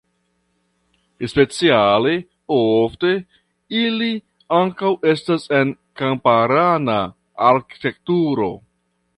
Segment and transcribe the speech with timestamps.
[1.33, 2.13] Speciale
[2.55, 3.11] ofte
[3.81, 4.09] ili
[4.61, 6.99] ankoraŭ estas en kamparana
[7.53, 8.51] arĥitekturo.